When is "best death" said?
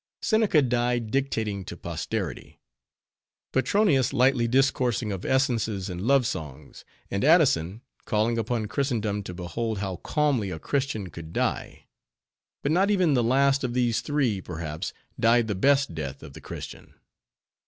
15.53-16.23